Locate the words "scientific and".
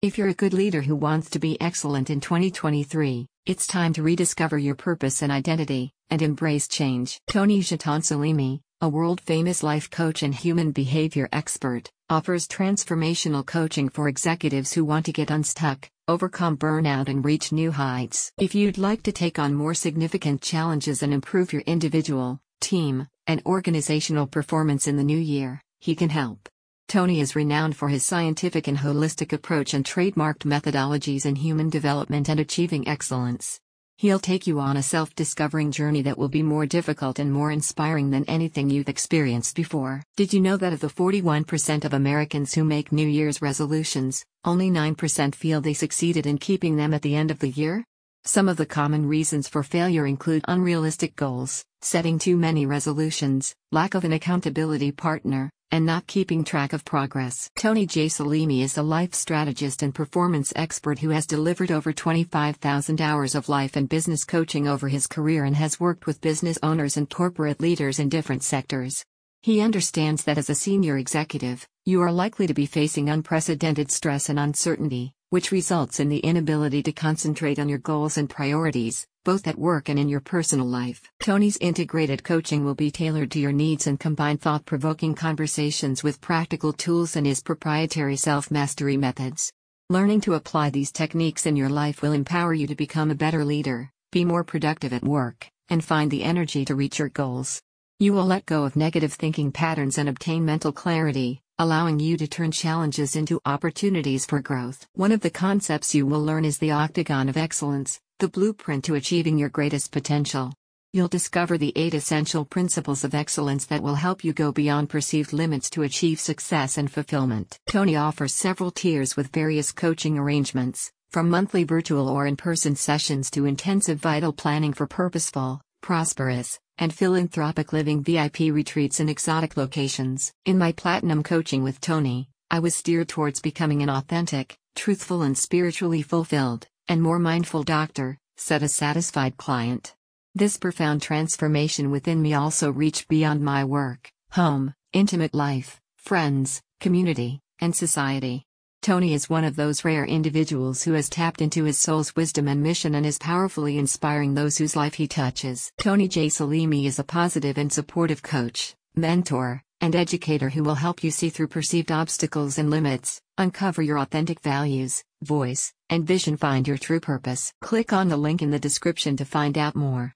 28.02-28.78